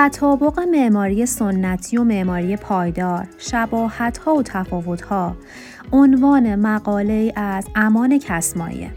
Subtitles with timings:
[0.00, 5.36] تطابق معماری سنتی و معماری پایدار، شباهت ها و تفاوت ها
[5.92, 8.90] عنوان مقاله از امان کسمایه.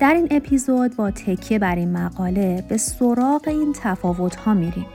[0.00, 4.86] در این اپیزود با تکیه بر این مقاله به سراغ این تفاوت ها میریم.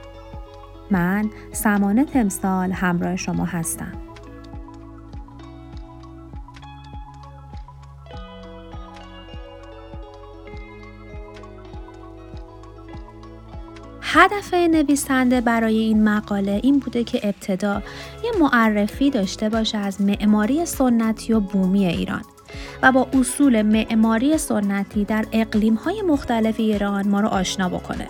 [0.90, 4.03] من سمانه تمثال همراه شما هستم.
[14.16, 17.82] هدف نویسنده برای این مقاله این بوده که ابتدا
[18.24, 22.22] یه معرفی داشته باشه از معماری سنتی و بومی ایران
[22.82, 25.24] و با اصول معماری سنتی در
[25.84, 28.08] های مختلف ایران ما رو آشنا بکنه.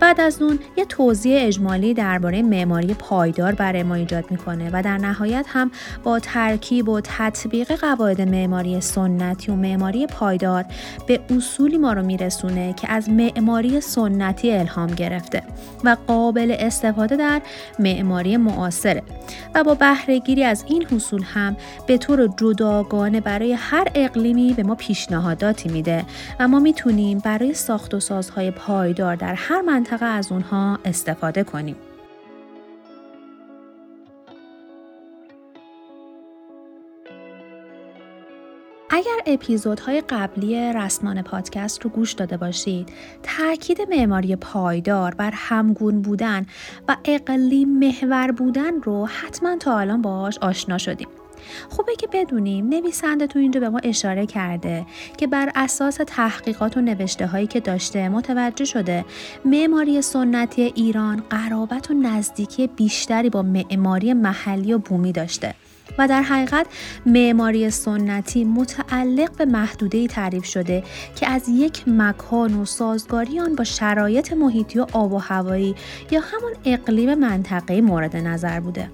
[0.00, 4.98] بعد از اون یه توضیح اجمالی درباره معماری پایدار برای ما ایجاد می‌کنه و در
[4.98, 5.70] نهایت هم
[6.02, 10.64] با ترکیب و تطبیق قواعد معماری سنتی و معماری پایدار
[11.06, 15.42] به اصولی ما رو میرسونه که از معماری سنتی الهام گرفته
[15.84, 17.42] و قابل استفاده در
[17.78, 19.02] معماری معاصره
[19.54, 24.74] و با بهرهگیری از این حصول هم به طور جداگانه برای هر اقلیمی به ما
[24.74, 26.04] پیشنهاداتی میده
[26.40, 31.76] و ما می‌تونیم برای ساخت و سازهای پایدار در هر منطقه از اونها استفاده کنیم.
[38.90, 46.46] اگر اپیزودهای قبلی رسمان پادکست رو گوش داده باشید تاکید معماری پایدار بر همگون بودن
[46.88, 51.08] و اقلیم محور بودن رو حتما تا الان باش آشنا شدیم
[51.68, 56.80] خوبه که بدونیم نویسنده تو اینجا به ما اشاره کرده که بر اساس تحقیقات و
[56.80, 59.04] نوشته هایی که داشته متوجه شده
[59.44, 65.54] معماری سنتی ایران قرابت و نزدیکی بیشتری با معماری محلی و بومی داشته
[65.98, 66.66] و در حقیقت
[67.06, 70.82] معماری سنتی متعلق به محدوده تعریف شده
[71.16, 75.74] که از یک مکان و سازگاری آن با شرایط محیطی و آب و هوایی
[76.10, 78.90] یا همون اقلیم منطقه مورد نظر بوده.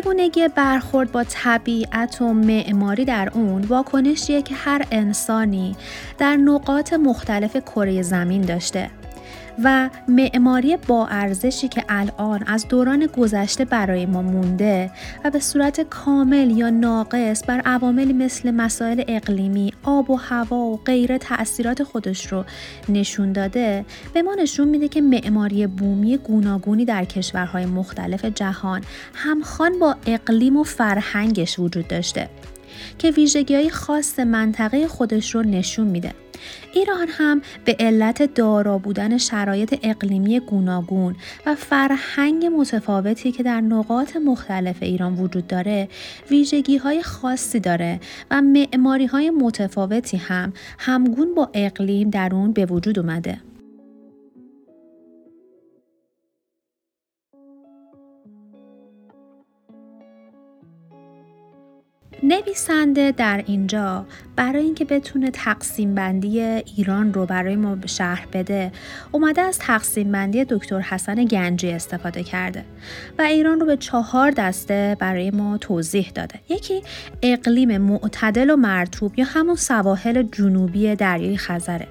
[0.00, 5.76] چگونگی برخورد با طبیعت و معماری در اون واکنشیه که هر انسانی
[6.18, 8.90] در نقاط مختلف کره زمین داشته.
[9.64, 14.90] و معماری با ارزشی که الان از دوران گذشته برای ما مونده
[15.24, 20.76] و به صورت کامل یا ناقص بر عواملی مثل مسائل اقلیمی، آب و هوا و
[20.76, 22.44] غیره تأثیرات خودش رو
[22.88, 28.80] نشون داده به ما نشون میده که معماری بومی گوناگونی در کشورهای مختلف جهان
[29.14, 32.28] همخوان با اقلیم و فرهنگش وجود داشته
[32.98, 36.23] که ویژگی های خاص منطقه خودش رو نشون میده.
[36.74, 44.16] ایران هم به علت دارا بودن شرایط اقلیمی گوناگون و فرهنگ متفاوتی که در نقاط
[44.16, 45.88] مختلف ایران وجود داره
[46.30, 48.00] ویژگی های خاصی داره
[48.30, 53.38] و معماری های متفاوتی هم همگون با اقلیم در اون به وجود اومده.
[62.26, 68.72] نویسنده در اینجا برای اینکه بتونه تقسیم بندی ایران رو برای ما شهر بده
[69.12, 72.64] اومده از تقسیم بندی دکتر حسن گنجی استفاده کرده
[73.18, 76.40] و ایران رو به چهار دسته برای ما توضیح داده.
[76.48, 76.82] یکی
[77.22, 81.86] اقلیم معتدل و مرتوب یا همون سواحل جنوبی دریای خزره.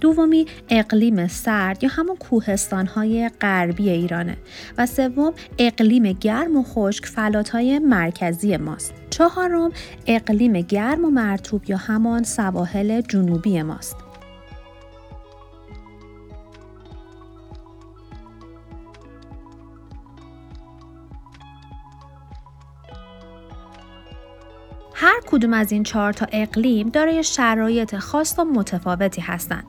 [0.00, 4.36] دومی اقلیم سرد یا همون کوهستان های غربی ایرانه.
[4.78, 8.94] و سوم اقلیم گرم و خشک فلات های مرکزی ماست.
[9.10, 9.70] چهارم
[10.06, 13.96] اقلیم گرم و مرتوب یا همان سواحل جنوبی ماست.
[25.04, 29.64] هر کدوم از این چهار تا اقلیم دارای شرایط خاص و متفاوتی هستند.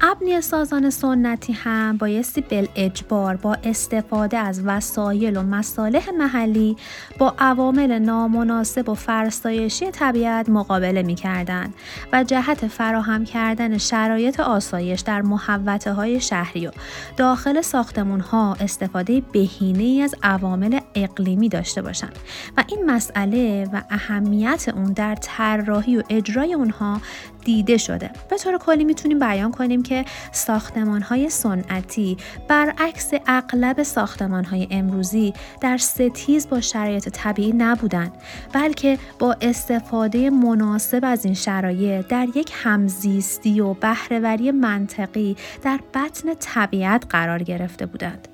[0.00, 6.76] ابنی سازان سنتی هم بایستی بل اجبار با استفاده از وسایل و مصالح محلی
[7.18, 11.74] با عوامل نامناسب و فرستایشی طبیعت مقابله می کردن
[12.12, 16.70] و جهت فراهم کردن شرایط آسایش در محوطه های شهری و
[17.16, 22.18] داخل ساختمون ها استفاده بهینه از عوامل اقلیمی داشته باشند.
[22.56, 27.00] و این مسئله و اهمیت اون در طراحی و اجرای اونها
[27.46, 28.10] دیده شده.
[28.30, 32.16] به طور کلی می‌تونیم بیان کنیم که ساختمان های صنعتی
[32.48, 38.12] برعکس اغلب ساختمان های امروزی در ستیز با شرایط طبیعی نبودند
[38.52, 46.34] بلکه با استفاده مناسب از این شرایط در یک همزیستی و بهرهوری منطقی در بطن
[46.40, 48.28] طبیعت قرار گرفته بودند.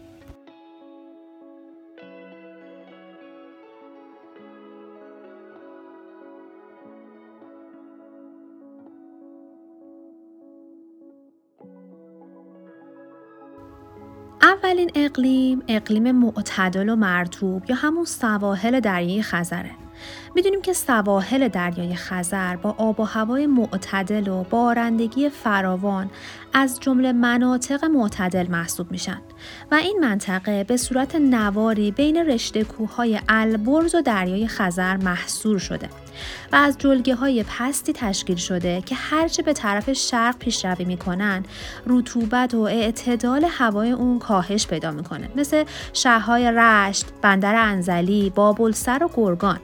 [14.65, 19.71] اولین اقلیم اقلیم معتدل و مرتوب یا همون سواحل دریای خزره.
[20.35, 26.11] می‌دونیم که سواحل دریای خزر با آب و هوای معتدل و بارندگی فراوان
[26.53, 29.21] از جمله مناطق معتدل محسوب میشن
[29.71, 35.89] و این منطقه به صورت نواری بین رشته کوههای البرز و دریای خزر محصور شده.
[36.53, 41.45] و از جلگه های پستی تشکیل شده که هرچه به طرف شرق پیشروی می‌کنن
[41.87, 45.29] رطوبت و اعتدال هوای اون کاهش پیدا می‌کنه.
[45.37, 49.61] مثل شهرهای رشت، بندر انزلی، بابلسر و گرگان.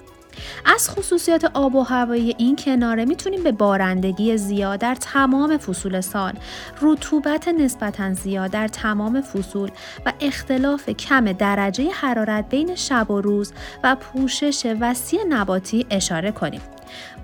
[0.64, 6.32] از خصوصیات آب و هوایی این کناره می‌تونیم به بارندگی زیاد در تمام فصول سال،
[6.82, 9.70] رطوبت نسبتا زیاد در تمام فصول
[10.06, 13.52] و اختلاف کم درجه حرارت بین شب و روز
[13.84, 16.60] و پوشش وسیع نباتی اشاره کنیم.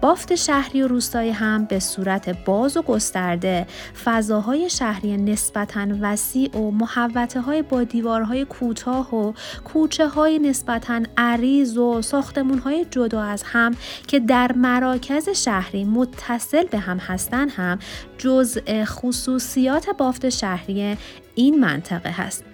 [0.00, 3.66] بافت شهری و روستایی هم به صورت باز و گسترده
[4.04, 9.32] فضاهای شهری نسبتا وسیع و محوطه های با دیوارهای کوتاه و
[9.64, 13.76] کوچه های نسبتا عریض و ساختمون های جدا از هم
[14.06, 17.78] که در مراکز شهری متصل به هم هستند هم
[18.18, 20.96] جزء خصوصیات بافت شهری
[21.34, 22.53] این منطقه هست.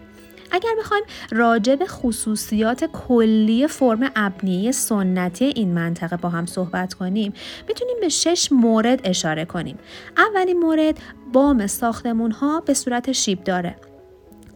[0.51, 7.33] اگر بخوایم راجع به خصوصیات کلی فرم ابنیه سنتی این منطقه با هم صحبت کنیم
[7.69, 9.79] می‌تونیم به شش مورد اشاره کنیم
[10.17, 10.99] اولین مورد
[11.33, 13.77] بام ساختمون ها به صورت شیب داره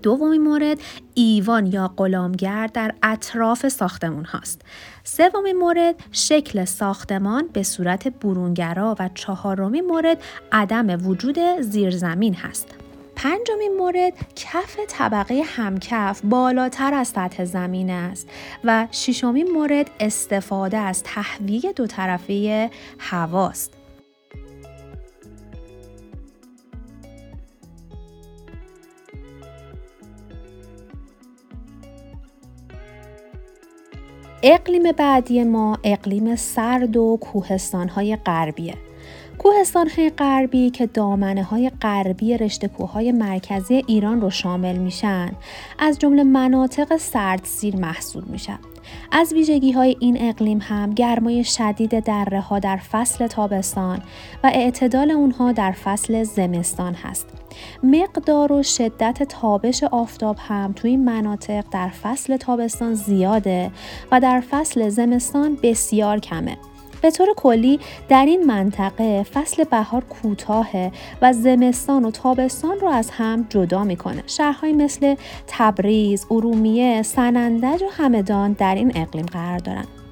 [0.04, 0.78] دومین مورد
[1.14, 4.62] ایوان یا قلامگر در اطراف ساختمون هاست.
[5.04, 12.83] سومین مورد شکل ساختمان به صورت برونگرا و چهارمین مورد عدم وجود زیرزمین هست.
[13.16, 18.28] پنجمین مورد کف طبقه همکف بالاتر از سطح زمین است
[18.64, 23.74] و ششمین مورد استفاده از تهویه دو طرفه هواست.
[34.42, 38.74] اقلیم بعدی ما اقلیم سرد و کوهستانهای غربیه.
[39.44, 45.32] کوهستان های غربی که دامنه های غربی رشته کوههای مرکزی ایران رو شامل میشن
[45.78, 48.58] از جمله مناطق سردسیر محسوب میشن
[49.12, 54.02] از ویژگی های این اقلیم هم گرمای شدید دره ها در فصل تابستان
[54.44, 57.26] و اعتدال اونها در فصل زمستان هست.
[57.82, 63.70] مقدار و شدت تابش آفتاب هم توی این مناطق در فصل تابستان زیاده
[64.12, 66.56] و در فصل زمستان بسیار کمه.
[67.04, 70.92] به طور کلی در این منطقه فصل بهار کوتاهه
[71.22, 74.22] و زمستان و تابستان رو از هم جدا می‌کنه.
[74.26, 75.14] شهرهایی مثل
[75.46, 80.03] تبریز، ارومیه، سنندج و همدان در این اقلیم قرار دارند.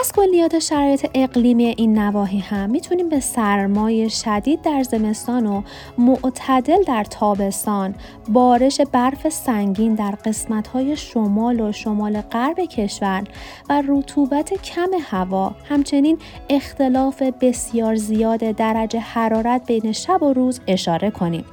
[0.00, 5.62] از کلیات شرایط اقلیمی این نواحی هم می‌تونیم به سرمای شدید در زمستان و
[5.98, 7.94] معتدل در تابستان،
[8.28, 13.24] بارش برف سنگین در قسمت‌های شمال و شمال غرب کشور
[13.68, 16.18] و رطوبت کم هوا، همچنین
[16.50, 21.44] اختلاف بسیار زیاد درجه حرارت بین شب و روز اشاره کنیم.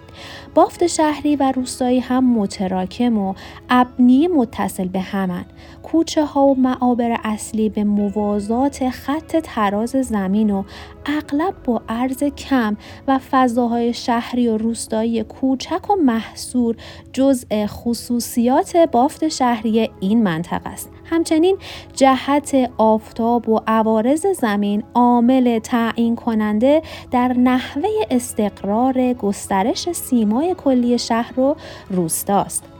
[0.55, 3.33] بافت شهری و روستایی هم متراکم و
[3.69, 5.45] ابنی متصل به همن.
[5.83, 10.63] کوچه ها و معابر اصلی به موازات خط تراز زمین و
[11.05, 12.77] اغلب با عرض کم
[13.07, 16.75] و فضاهای شهری و روستایی کوچک و محصور
[17.13, 20.89] جزء خصوصیات بافت شهری این منطقه است.
[21.13, 21.57] همچنین
[21.95, 31.39] جهت آفتاب و عوارض زمین عامل تعیین کننده در نحوه استقرار گسترش سیمای کلی شهر
[31.39, 31.55] و
[31.89, 32.72] روستاست.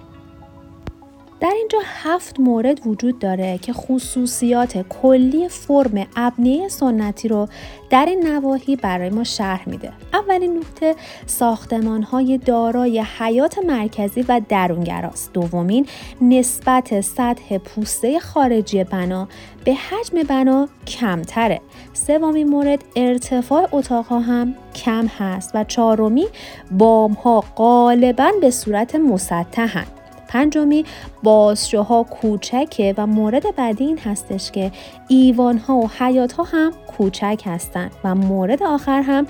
[1.44, 7.48] در اینجا هفت مورد وجود داره که خصوصیات کلی فرم ابنیه سنتی رو
[7.90, 9.92] در این نواحی برای ما شرح میده.
[10.14, 10.96] اولین نکته
[11.26, 15.34] ساختمان های دارای حیات مرکزی و درونگراست.
[15.34, 15.88] دومین
[16.22, 19.28] نسبت سطح پوسته خارجی بنا
[19.66, 21.62] به حجم بنا کمتره.
[21.94, 26.26] سومین مورد ارتفاع اتاقها هم کم هست و چهارمی
[26.72, 30.03] بام ها غالبا به صورت مسطحن.
[30.34, 30.86] پنجمی
[31.24, 34.72] بازشوها کوچکه و مورد بعدی این هستش که
[35.08, 39.28] ایوانها و حیاتها هم کوچک هستند و مورد آخر هم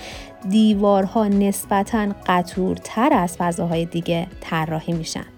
[0.50, 5.33] دیوارها نسبتا قطورتر از فضاهای دیگه طراحی میشن.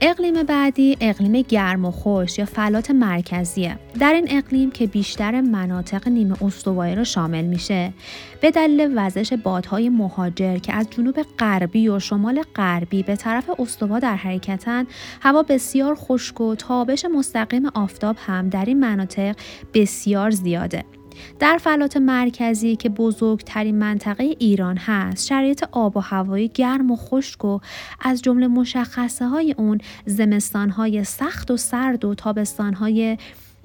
[0.00, 3.78] اقلیم بعدی اقلیم گرم و خوش یا فلات مرکزیه.
[4.00, 7.92] در این اقلیم که بیشتر مناطق نیمه استوایی را شامل میشه
[8.40, 13.98] به دلیل وزش بادهای مهاجر که از جنوب غربی و شمال غربی به طرف استوا
[13.98, 14.86] در حرکتن
[15.20, 19.36] هوا بسیار خشک و تابش مستقیم آفتاب هم در این مناطق
[19.74, 20.84] بسیار زیاده.
[21.38, 25.26] در فلات مرکزی که بزرگترین منطقه ایران هست.
[25.26, 27.58] شرایط آب و هوایی گرم و خشک و
[28.00, 33.16] از جمله مشخصه های اون زمستان های سخت و سرد و تابستان های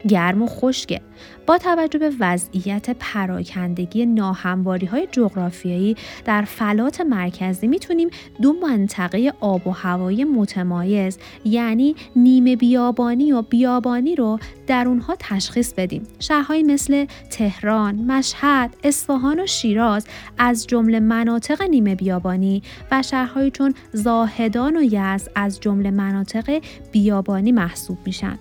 [0.07, 1.01] گرم و خشکه.
[1.47, 8.09] با توجه به وضعیت پراکندگی ناهمواری های جغرافیایی در فلات مرکزی می‌تونیم
[8.41, 15.73] دو منطقه آب و هوایی متمایز یعنی نیمه بیابانی و بیابانی رو در اونها تشخیص
[15.73, 16.03] بدیم.
[16.19, 23.73] شهرهایی مثل تهران، مشهد، اصفهان و شیراز از جمله مناطق نیمه بیابانی و شهرهایی چون
[23.93, 28.39] زاهدان و یزد از جمله مناطق بیابانی محسوب میشن.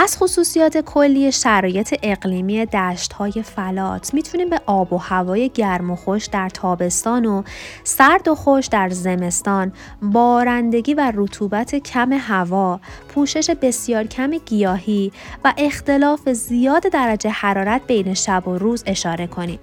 [0.00, 5.96] از خصوصیات کلی شرایط اقلیمی دشت های فلات می‌تونیم به آب و هوای گرم و
[5.96, 7.42] خوش در تابستان و
[7.84, 15.12] سرد و خوش در زمستان، بارندگی و رطوبت کم هوا، پوشش بسیار کم گیاهی
[15.44, 19.58] و اختلاف زیاد درجه حرارت بین شب و روز اشاره کنیم.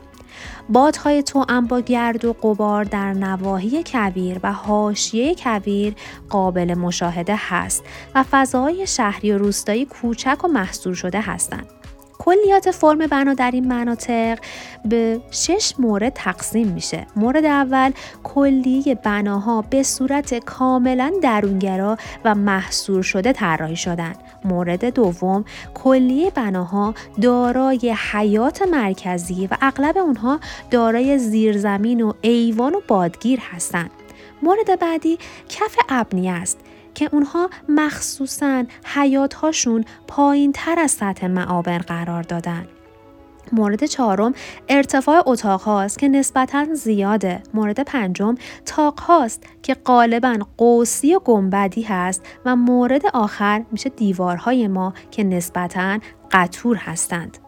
[0.70, 5.96] بادهای توأم با گرد و قبار در نواحی کویر و حاشیه کویر
[6.30, 7.84] قابل مشاهده هست
[8.16, 11.66] و فضاهای شهری و روستایی کوچک و محصور شده هستند.
[12.18, 14.40] کلیات فرم بنا در این مناطق
[14.86, 17.92] به شش مورد تقسیم میشه مورد اول
[18.24, 24.14] کلیه بناها به صورت کاملا درونگرا و محصور شده طراحی شدن
[24.46, 30.40] مورد دوم کلیه بناها دارای حیات مرکزی و اغلب اونها
[30.72, 33.92] دارای زیرزمین و ایوان و بادگیر هستند
[34.44, 35.18] مورد بعدی
[35.50, 36.60] کف ابنی است
[36.96, 42.68] که اونها مخصوصا حیاتهاشون پایین تر از سطح معابر قرار دادن.
[43.52, 44.34] مورد چهارم
[44.70, 47.44] ارتفاع اتاق هاست که نسبتا زیاده.
[47.54, 48.36] مورد پنجم
[48.66, 55.24] تاق هاست که غالبا قوسی و گنبدی هست و مورد آخر میشه دیوارهای ما که
[55.24, 56.00] نسبتا
[56.32, 57.45] قطور هستند.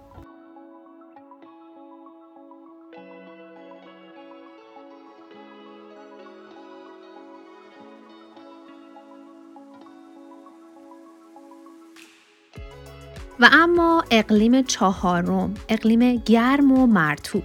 [13.39, 17.43] و اما اقلیم چهارم اقلیم گرم و مرتوب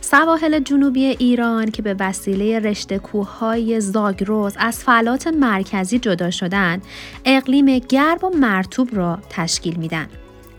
[0.00, 6.82] سواحل جنوبی ایران که به وسیله رشته کوههای زاگروز از فلات مرکزی جدا شدن
[7.24, 10.06] اقلیم گرم و مرتوب را تشکیل میدن.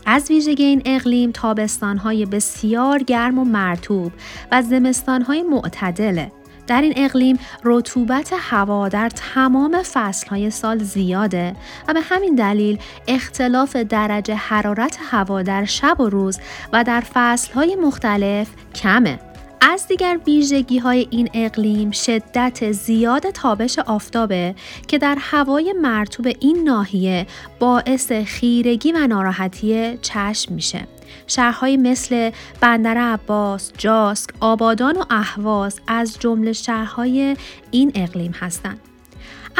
[0.06, 4.12] از ویژگی این اقلیم تابستانهای بسیار گرم و مرتوب
[4.52, 6.32] و زمستانهای معتدله
[6.66, 11.56] در این اقلیم رطوبت هوا در تمام فصلهای سال زیاده
[11.88, 16.38] و به همین دلیل اختلاف درجه حرارت هوا در شب و روز
[16.72, 19.18] و در فصلهای مختلف کمه.
[19.60, 24.54] از دیگر ویژگی های این اقلیم شدت زیاد تابش آفتابه
[24.88, 27.26] که در هوای مرتوب این ناحیه
[27.58, 30.95] باعث خیرگی و ناراحتی چشم میشه.
[31.26, 37.36] شهرهایی مثل بندر عباس، جاسک، آبادان و اهواز از جمله شهرهای
[37.70, 38.80] این اقلیم هستند.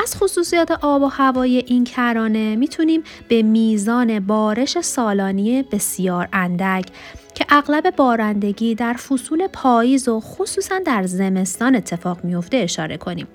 [0.03, 6.87] از خصوصیات آب و هوای این کرانه می‌تونیم به میزان بارش سالانی بسیار اندک
[7.35, 13.26] که اغلب بارندگی در فصول پاییز و خصوصا در زمستان اتفاق میفته اشاره کنیم.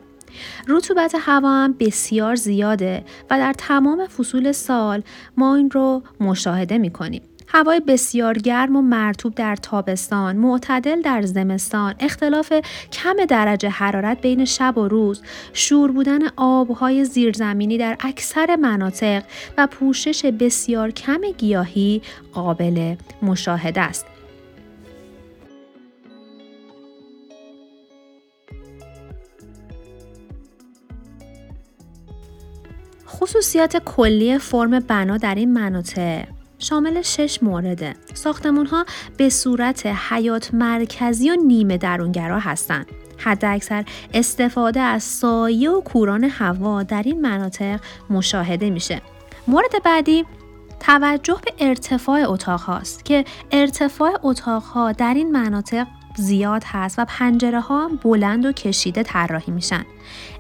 [0.67, 5.03] رطوبت هوا هم بسیار زیاده و در تمام فصول سال
[5.37, 7.21] ما این رو مشاهده می کنیم.
[7.53, 12.53] هوای بسیار گرم و مرتوب در تابستان، معتدل در زمستان، اختلاف
[12.91, 15.21] کم درجه حرارت بین شب و روز،
[15.53, 19.23] شور بودن آبهای زیرزمینی در اکثر مناطق
[19.57, 22.01] و پوشش بسیار کم گیاهی
[22.33, 24.05] قابل مشاهده است.
[33.07, 37.95] خصوصیات کلی فرم بنا در این مناطق شامل شش مورده.
[38.13, 38.85] ساختمون ها
[39.17, 42.85] به صورت حیات مرکزی و نیمه درونگرا هستند.
[43.17, 49.01] حد اکثر استفاده از سایه و کوران هوا در این مناطق مشاهده میشه.
[49.47, 50.25] مورد بعدی
[50.79, 57.05] توجه به ارتفاع اتاق هاست که ارتفاع اتاق ها در این مناطق زیاد هست و
[57.05, 59.85] پنجره ها بلند و کشیده طراحی میشن.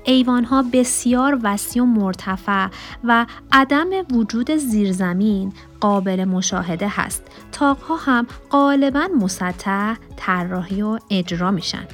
[0.03, 2.67] ایوان ها بسیار وسیع و مرتفع
[3.03, 7.23] و عدم وجود زیرزمین قابل مشاهده هست.
[7.51, 11.87] تاق ها هم غالبا مسطح طراحی و اجرا میشن.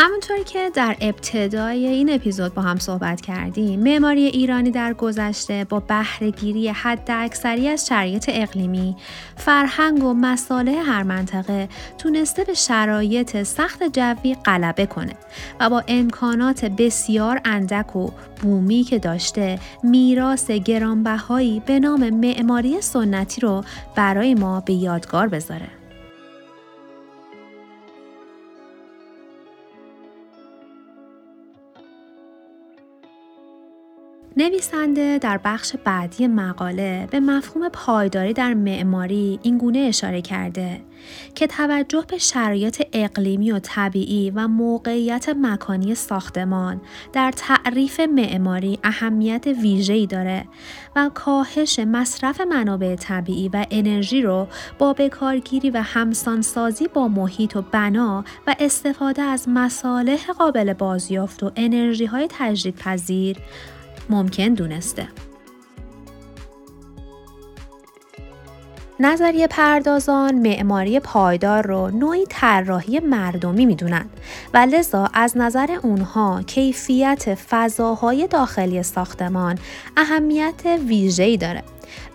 [0.00, 5.80] همونطوری که در ابتدای این اپیزود با هم صحبت کردیم معماری ایرانی در گذشته با
[5.80, 8.96] بهرهگیری حد اکثری از شرایط اقلیمی
[9.36, 15.12] فرهنگ و مساله هر منطقه تونسته به شرایط سخت جوی غلبه کنه
[15.60, 18.10] و با امکانات بسیار اندک و
[18.42, 23.64] بومی که داشته میراث گرانبهایی به نام معماری سنتی رو
[23.94, 25.77] برای ما به یادگار بذاره.
[34.38, 40.80] نویسنده در بخش بعدی مقاله به مفهوم پایداری در معماری اینگونه اشاره کرده
[41.34, 46.80] که توجه به شرایط اقلیمی و طبیعی و موقعیت مکانی ساختمان
[47.12, 50.44] در تعریف معماری اهمیت ویژه‌ای داره
[50.96, 54.46] و کاهش مصرف منابع طبیعی و انرژی رو
[54.78, 61.52] با بکارگیری و همسانسازی با محیط و بنا و استفاده از مصالح قابل بازیافت و
[61.56, 63.36] انرژی های تجدیدپذیر
[64.10, 65.08] ممکن دونسته.
[69.00, 74.10] نظریه پردازان معماری پایدار رو نوعی طراحی مردمی می‌دونند
[74.54, 79.58] و لذا از نظر اونها کیفیت فضاهای داخلی ساختمان
[79.96, 81.62] اهمیت ویژه‌ای داره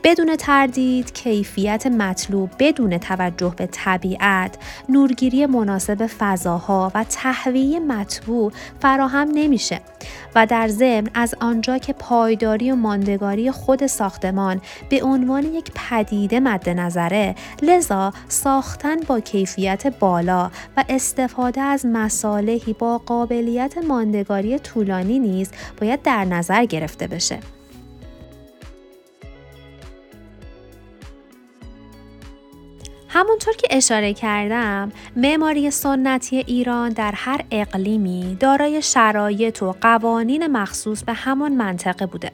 [0.03, 4.57] بدون تردید کیفیت مطلوب بدون توجه به طبیعت
[4.89, 9.81] نورگیری مناسب فضاها و تهویه مطبوع فراهم نمیشه
[10.35, 16.39] و در ضمن از آنجا که پایداری و ماندگاری خود ساختمان به عنوان یک پدیده
[16.39, 25.19] مد نظره لذا ساختن با کیفیت بالا و استفاده از مصالحی با قابلیت ماندگاری طولانی
[25.19, 27.39] نیز باید در نظر گرفته بشه.
[33.15, 41.03] همونطور که اشاره کردم معماری سنتی ایران در هر اقلیمی دارای شرایط و قوانین مخصوص
[41.03, 42.31] به همان منطقه بوده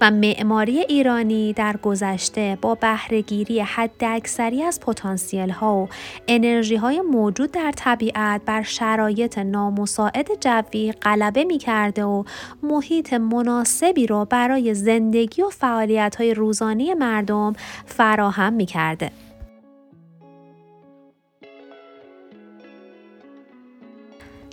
[0.00, 5.88] و معماری ایرانی در گذشته با بهرهگیری حداکثری از پتانسیل ها و
[6.28, 12.24] انرژی های موجود در طبیعت بر شرایط نامساعد جوی غلبه می کرده و
[12.62, 17.52] محیط مناسبی را برای زندگی و فعالیت های روزانه مردم
[17.86, 19.10] فراهم می کرده.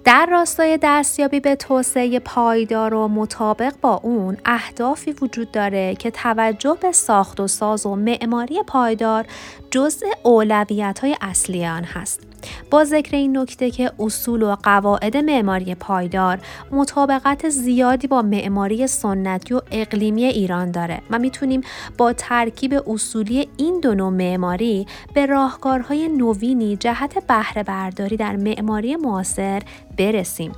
[0.03, 6.77] در راستای دستیابی به توسعه پایدار و مطابق با اون اهدافی وجود داره که توجه
[6.81, 9.25] به ساخت و ساز و معماری پایدار
[9.71, 12.31] جزء اولویت های اصلی آن هست.
[12.71, 16.39] با ذکر این نکته که اصول و قواعد معماری پایدار
[16.71, 21.61] مطابقت زیادی با معماری سنتی و اقلیمی ایران داره و می‌تونیم
[21.97, 28.95] با ترکیب اصولی این دو نوع معماری به راهکارهای نوینی جهت بهره برداری در معماری
[28.95, 29.61] معاصر
[29.97, 30.51] برسیم.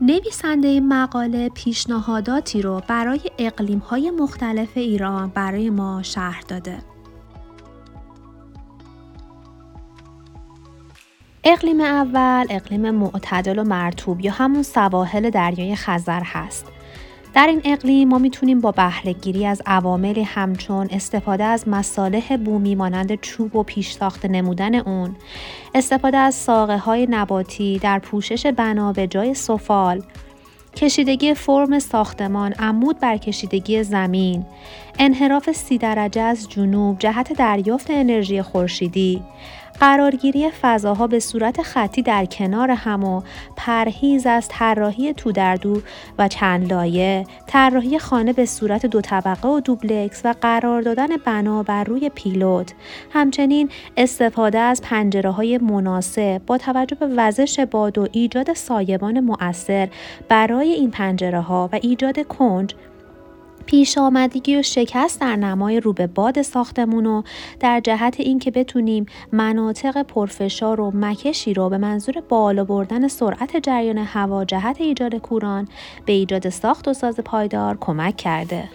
[0.00, 3.20] نویسنده مقاله پیشنهاداتی رو برای
[3.90, 6.78] های مختلف ایران برای ما شرح داده.
[11.44, 16.75] اقلیم اول اقلیم معتدل و مرتوب یا همون سواحل دریای خزر هست
[17.34, 23.20] در این اقلیم ما می‌تونیم با بهرهگیری از عواملی همچون استفاده از مصالح بومی مانند
[23.20, 25.16] چوب و پیش ساخته نمودن اون،
[25.74, 30.02] استفاده از ساقه های نباتی در پوشش بنا به جای سفال،
[30.76, 34.44] کشیدگی فرم ساختمان عمود بر کشیدگی زمین،
[34.98, 39.22] انحراف سی درجه از جنوب جهت دریافت انرژی خورشیدی،
[39.80, 43.22] قرارگیری فضاها به صورت خطی در کنار هم و
[43.56, 45.80] پرهیز از طراحی تو در دو
[46.18, 51.62] و چند لایه، طراحی خانه به صورت دو طبقه و دوبلکس و قرار دادن بنا
[51.62, 52.74] بر روی پیلوت،
[53.12, 59.88] همچنین استفاده از پنجره های مناسب با توجه به وزش باد و ایجاد سایبان مؤثر
[60.28, 62.74] برای این پنجره ها و ایجاد کنج
[63.66, 67.22] پیش آمدگی و شکست در نمای رو به باد ساختمون و
[67.60, 73.98] در جهت اینکه بتونیم مناطق پرفشار و مکشی رو به منظور بالا بردن سرعت جریان
[73.98, 75.68] هوا جهت ایجاد کوران
[76.06, 78.68] به ایجاد ساخت و ساز پایدار کمک کرده.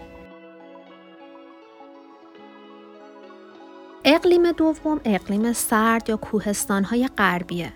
[4.05, 7.73] اقلیم دوم اقلیم سرد یا کوهستانهای غربیه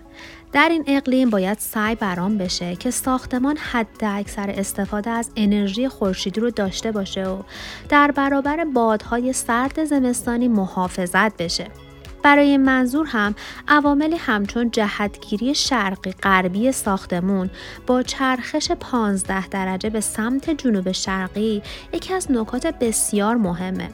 [0.52, 6.40] در این اقلیم باید سعی برام بشه که ساختمان حد اکثر استفاده از انرژی خورشیدی
[6.40, 7.42] رو داشته باشه و
[7.88, 11.85] در برابر بادهای سرد زمستانی محافظت بشه.
[12.26, 13.34] برای منظور هم
[13.68, 17.50] عواملی همچون جهتگیری شرقی غربی ساختمون
[17.86, 21.62] با چرخش 15 درجه به سمت جنوب شرقی
[21.92, 23.88] یکی از نکات بسیار مهمه.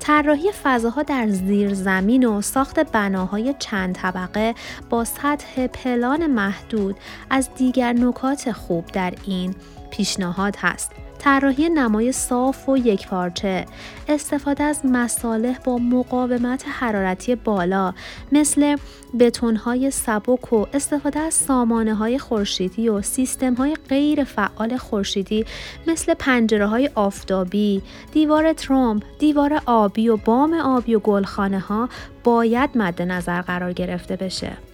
[0.00, 4.54] طراحی فضاها در زیر زمین و ساخت بناهای چند طبقه
[4.90, 6.96] با سطح پلان محدود
[7.30, 9.54] از دیگر نکات خوب در این
[9.90, 10.92] پیشنهاد هست.
[11.18, 13.66] طراحی نمای صاف و یکپارچه
[14.08, 17.94] استفاده از مصالح با مقاومت حرارتی بالا
[18.32, 18.76] مثل
[19.18, 25.44] بتونهای سبک و استفاده از سامانه های خورشیدی و سیستم های غیر فعال خورشیدی
[25.86, 31.88] مثل پنجره های آفتابی، دیوار ترومب، دیوار آبی و بام آبی و گلخانه ها
[32.24, 34.67] باید مد نظر قرار گرفته بشه.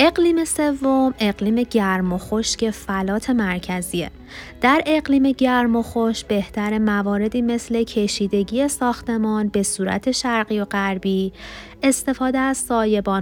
[0.00, 4.10] اقلیم سوم اقلیم گرم و خشک فلات مرکزیه.
[4.60, 11.32] در اقلیم گرم و خوش بهتر مواردی مثل کشیدگی ساختمان به صورت شرقی و غربی
[11.82, 12.70] استفاده از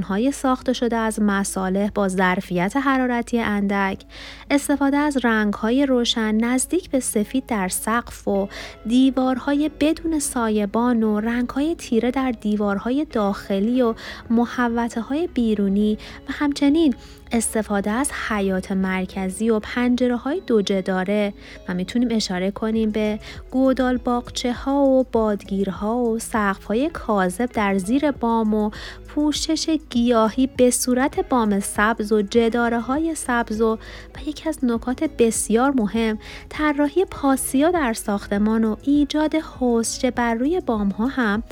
[0.09, 4.03] های ساخته شده از مصالح با ظرفیت حرارتی اندک
[4.51, 5.19] استفاده از
[5.59, 8.49] های روشن نزدیک به سفید در سقف و
[8.87, 13.95] دیوارهای بدون سایبان و های تیره در دیوارهای داخلی و
[14.31, 16.95] محوطه های بیرونی و همچنین
[17.33, 21.33] استفاده از حیات مرکزی و پنجره های دوجه داره
[21.69, 23.19] و می‌تونیم اشاره کنیم به
[23.51, 28.71] گودال باغچه ها و بادگیرها و سقف های کاذب در زیر بام و
[29.09, 33.75] پوشش گیاهی به صورت بام سبز و جداره های سبز و
[34.15, 40.61] و یکی از نکات بسیار مهم طراحی پاسیا در ساختمان و ایجاد حوزچه بر روی
[40.61, 41.43] بام ها هم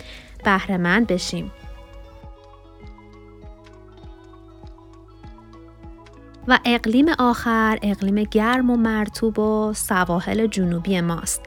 [0.44, 1.63] بهره بشیم.
[6.48, 11.40] و اقلیم آخر اقلیم گرم و مرتوب و سواحل جنوبی ماست.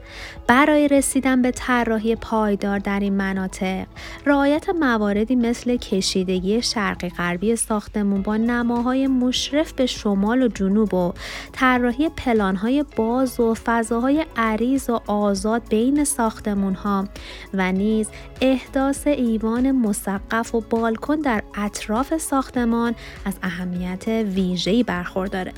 [0.47, 3.85] برای رسیدن به طراحی پایدار در این مناطق
[4.25, 11.13] رعایت مواردی مثل کشیدگی شرقی غربی ساختمون با نماهای مشرف به شمال و جنوب و
[11.51, 17.07] طراحی پلانهای باز و فضاهای عریض و آزاد بین ساختمون ها
[17.53, 18.09] و نیز
[18.41, 25.53] احداث ایوان مسقف و بالکن در اطراف ساختمان از اهمیت ویژه‌ای برخورداره.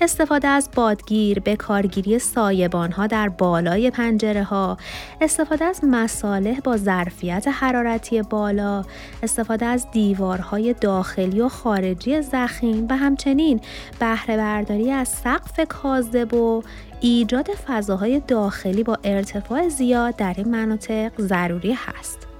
[0.00, 4.78] استفاده از بادگیر به کارگیری سایبان ها در بالای پنجره ها
[5.20, 8.84] استفاده از مصالح با ظرفیت حرارتی بالا
[9.22, 13.60] استفاده از دیوارهای داخلی و خارجی زخیم و همچنین
[13.98, 16.62] بهره برداری از سقف کاذب و
[17.00, 22.33] ایجاد فضاهای داخلی با ارتفاع زیاد در این مناطق ضروری هست.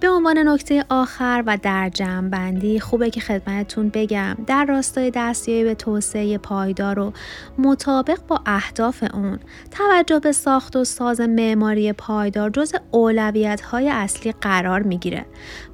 [0.00, 4.36] به عنوان نکته آخر و در جمعبندی خوبه که خدمتتون بگم.
[4.46, 7.12] در راستای دستیابی به توسعه پایدار و
[7.58, 9.38] مطابق با اهداف اون
[9.70, 15.26] توجه به ساخت و ساز معماری پایدار جز اولویت های اصلی قرار می‌گیره.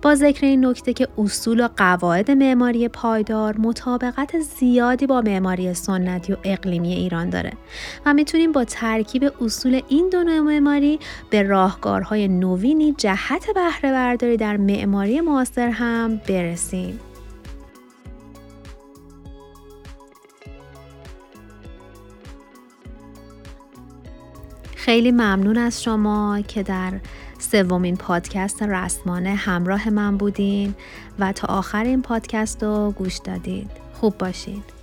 [0.03, 6.33] با ذکر این نکته که اصول و قواعد معماری پایدار مطابقت زیادی با معماری سنتی
[6.33, 7.53] و اقلیمی ایران داره
[8.07, 10.99] و می‌تونیم با ترکیب اصول این دو نوع معماری
[11.31, 17.01] به راهکارهای نوینی جهت بهره برداری در معماری معاصر هم برسیم.
[24.77, 26.93] خیلی ممنون از شما که در
[27.39, 30.75] سومین پادکست رسمانه همراه من بودین
[31.19, 33.71] و تا آخر این پادکست رو گوش دادید.
[33.95, 34.76] خوب باشید